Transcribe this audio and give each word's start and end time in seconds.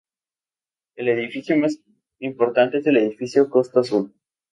El 0.95 1.09
edificio 1.09 1.55
más 1.57 1.77
importante 2.17 2.79
es 2.79 2.87
el 2.87 2.97
edificio 2.97 3.47
"Costa 3.51 3.81
Azul". 3.81 4.11